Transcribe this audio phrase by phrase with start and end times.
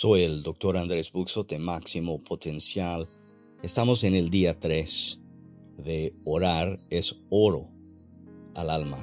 [0.00, 3.08] Soy el doctor Andrés Buxo de Máximo Potencial.
[3.64, 5.20] Estamos en el día 3
[5.78, 7.66] de Orar es oro
[8.54, 8.98] al alma.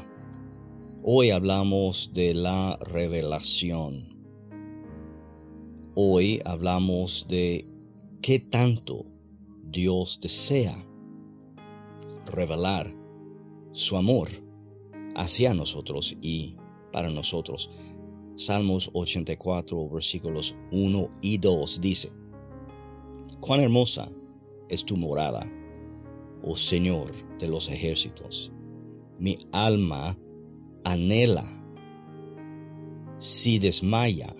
[1.03, 4.25] Hoy hablamos de la revelación.
[5.95, 7.67] Hoy hablamos de
[8.21, 9.05] qué tanto
[9.65, 10.81] Dios desea
[12.25, 12.95] revelar
[13.71, 14.29] su amor
[15.13, 16.55] hacia nosotros y
[16.93, 17.69] para nosotros.
[18.35, 22.11] Salmos 84, versículos 1 y 2 dice,
[23.39, 24.09] Cuán hermosa
[24.69, 25.49] es tu morada,
[26.43, 28.51] oh Señor de los ejércitos.
[29.19, 30.17] Mi alma
[30.83, 31.45] anhela,
[33.17, 34.33] si desmaya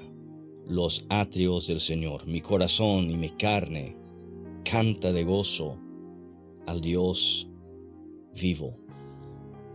[0.68, 2.26] los atrios del Señor.
[2.26, 3.96] Mi corazón y mi carne
[4.64, 5.78] canta de gozo
[6.66, 7.48] al Dios
[8.40, 8.76] vivo.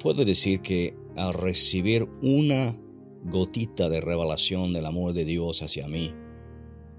[0.02, 2.76] Puedo decir que al recibir una
[3.24, 6.14] gotita de revelación del amor de Dios hacia mí.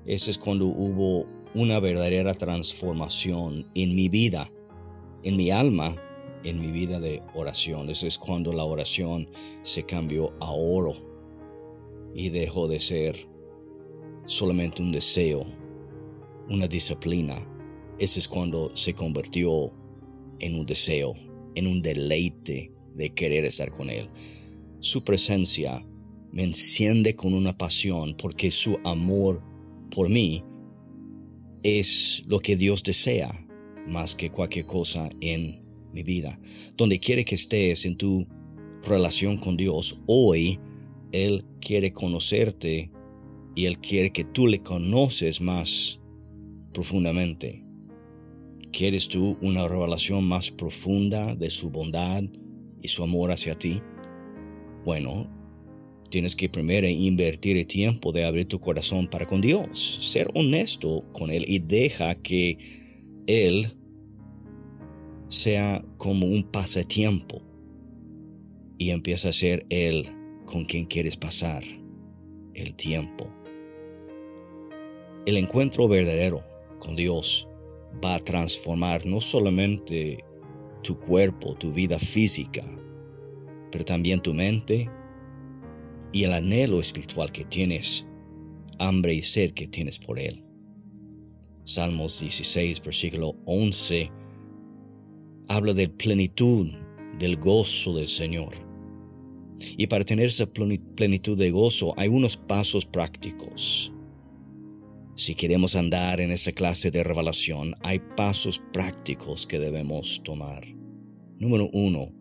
[0.06, 4.50] Ese es cuando hubo una verdadera transformación en mi vida,
[5.24, 5.96] en mi alma,
[6.44, 7.90] en mi vida de oración.
[7.90, 9.30] Ese es cuando la oración
[9.64, 10.94] se cambió a oro
[12.16, 13.16] y dejó de ser
[14.26, 15.46] solamente un deseo,
[16.50, 17.48] una disciplina.
[18.00, 19.72] Ese es cuando se convirtió
[20.40, 21.14] en un deseo,
[21.56, 24.10] en un deleite de querer estar con Él.
[24.80, 25.86] Su presencia
[26.32, 29.42] me enciende con una pasión porque su amor
[29.90, 30.44] por mí
[31.64, 33.30] es lo que Dios desea
[33.88, 35.62] más que cualquier cosa en
[35.94, 36.40] mi vida.
[36.78, 38.28] Donde quiere que estés en tu
[38.84, 40.60] relación con Dios, hoy
[41.12, 42.92] Él quiere conocerte
[43.56, 46.00] y Él quiere que tú le conoces más
[46.74, 47.64] profundamente.
[48.72, 52.24] ¿Quieres tú una revelación más profunda de su bondad
[52.82, 53.82] y su amor hacia ti?
[54.86, 55.41] Bueno,
[56.12, 61.06] Tienes que primero invertir el tiempo de abrir tu corazón para con Dios, ser honesto
[61.14, 62.58] con Él y deja que
[63.28, 63.72] Él
[65.30, 67.42] sea como un pasatiempo
[68.78, 70.10] y empieza a ser Él
[70.46, 71.64] con quien quieres pasar
[72.56, 73.34] el tiempo.
[75.26, 76.42] El encuentro verdadero
[76.80, 77.48] con Dios
[78.04, 80.26] va a transformar no solamente
[80.84, 82.66] tu cuerpo, tu vida física,
[83.72, 84.90] pero también tu mente,
[86.14, 88.06] y el anhelo espiritual que tienes,
[88.80, 90.44] hambre y sed que tienes por Él.
[91.64, 94.12] Salmos 16, versículo 11,
[95.48, 96.70] habla de plenitud
[97.20, 98.54] del gozo del Señor.
[99.78, 103.94] Y para tener esa plenitud de gozo hay unos pasos prácticos.
[105.16, 110.66] Si queremos andar en esa clase de revelación, hay pasos prácticos que debemos tomar.
[111.38, 112.12] Número uno,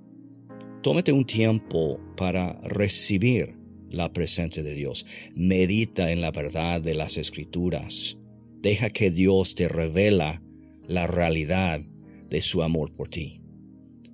[0.82, 3.59] tómate un tiempo para recibir
[3.90, 5.06] la presencia de Dios.
[5.34, 8.16] Medita en la verdad de las escrituras.
[8.62, 10.42] Deja que Dios te revela
[10.86, 11.82] la realidad
[12.28, 13.40] de su amor por ti.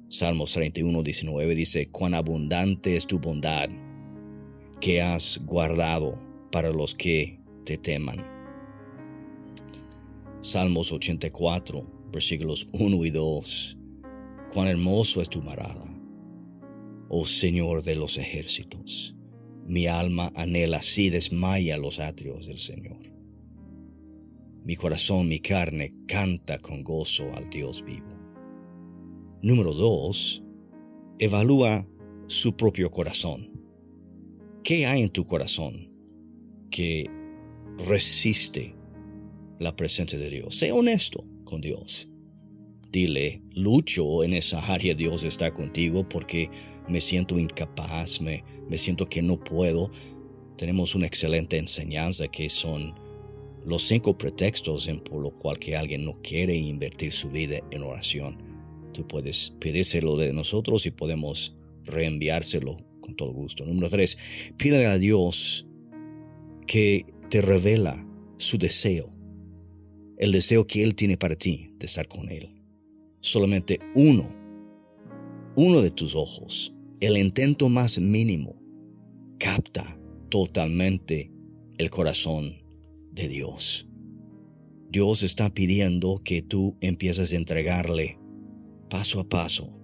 [0.08, 3.68] Salmos 31, 19 dice, cuán abundante es tu bondad
[4.80, 6.20] que has guardado
[6.52, 8.24] para los que te teman.
[10.40, 13.78] Salmos 84, versículos 1 y 2.
[14.52, 15.84] Cuán hermoso es tu marada,
[17.08, 19.15] oh Señor de los ejércitos.
[19.66, 22.98] Mi alma anhela, si desmaya los atrios del Señor.
[24.64, 28.08] Mi corazón, mi carne canta con gozo al Dios vivo.
[29.42, 30.42] Número dos,
[31.18, 31.86] evalúa
[32.26, 33.50] su propio corazón.
[34.64, 35.92] ¿Qué hay en tu corazón
[36.70, 37.08] que
[37.86, 38.74] resiste
[39.58, 40.56] la presencia de Dios?
[40.56, 42.08] Sé honesto con Dios.
[42.96, 46.48] Dile, lucho en esa área, Dios está contigo porque
[46.88, 49.90] me siento incapaz, me, me siento que no puedo.
[50.56, 52.94] Tenemos una excelente enseñanza que son
[53.66, 57.82] los cinco pretextos en por lo cual que alguien no quiere invertir su vida en
[57.82, 58.38] oración.
[58.94, 61.54] Tú puedes pedírselo de nosotros y podemos
[61.84, 63.66] reenviárselo con todo gusto.
[63.66, 64.16] Número tres,
[64.56, 65.66] pídele a Dios
[66.66, 69.12] que te revela su deseo,
[70.16, 72.55] el deseo que Él tiene para ti de estar con Él.
[73.26, 74.32] Solamente uno,
[75.56, 78.54] uno de tus ojos el intento más mínimo
[79.40, 81.32] capta totalmente
[81.76, 82.52] el corazón
[83.10, 83.88] de Dios.
[84.90, 88.16] Dios está pidiendo que tú empieces a entregarle
[88.88, 89.76] paso a paso,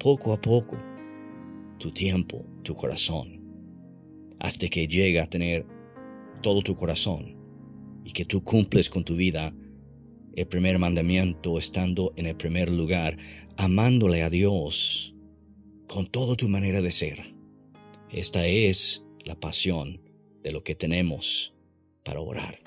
[0.00, 0.76] poco a poco,
[1.78, 3.40] tu tiempo, tu corazón,
[4.40, 5.64] hasta que llegue a tener
[6.42, 7.36] todo tu corazón
[8.02, 9.54] y que tú cumples con tu vida
[10.38, 13.16] el primer mandamiento estando en el primer lugar,
[13.56, 15.14] amándole a Dios
[15.88, 17.34] con toda tu manera de ser.
[18.10, 20.00] Esta es la pasión
[20.44, 21.54] de lo que tenemos
[22.04, 22.60] para orar.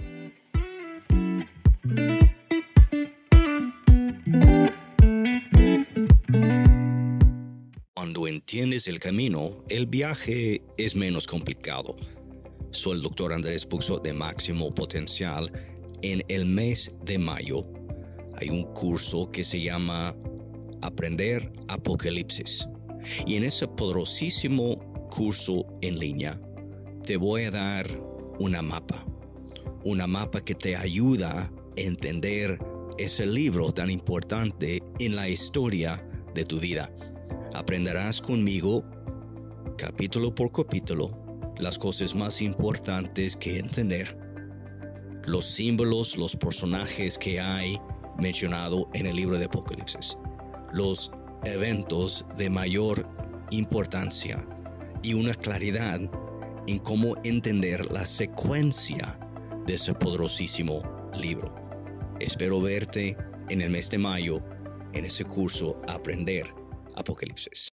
[7.94, 11.96] Cuando entiendes el camino, el viaje es menos complicado.
[12.72, 15.52] Soy el doctor Andrés Puxo de Máximo Potencial.
[16.04, 17.64] En el mes de mayo
[18.38, 20.16] hay un curso que se llama
[20.82, 22.68] Aprender Apocalipsis.
[23.28, 24.78] Y en ese poderosísimo
[25.12, 26.42] curso en línea
[27.04, 27.86] te voy a dar
[28.40, 29.06] una mapa.
[29.84, 32.58] Una mapa que te ayuda a entender
[32.98, 36.92] ese libro tan importante en la historia de tu vida.
[37.54, 38.84] Aprenderás conmigo,
[39.78, 41.12] capítulo por capítulo,
[41.58, 44.18] las cosas más importantes que entender,
[45.26, 47.80] los símbolos, los personajes que hay
[48.18, 50.18] mencionado en el libro de Apocalipsis,
[50.74, 51.12] los
[51.46, 53.08] eventos de mayor
[53.52, 54.46] importancia
[55.04, 56.00] y una claridad
[56.68, 59.20] en cómo entender la secuencia
[59.66, 60.82] de ese poderosísimo
[61.20, 61.56] libro.
[62.20, 63.18] Espero verte
[63.50, 64.42] en el mes de mayo
[64.94, 66.46] en ese curso Aprender
[66.96, 67.71] Apocalipsis.